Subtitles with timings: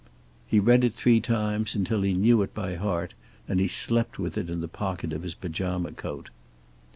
[0.47, 3.13] He read it three times, until he knew it by heart,
[3.47, 6.31] and he slept with it in the pocket of his pajama coat.